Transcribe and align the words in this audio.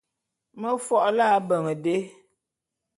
Me 0.59 0.69
fo’o 0.85 1.09
lo 1.17 1.25
ábeñ 1.35 1.65
dé. 1.83 1.95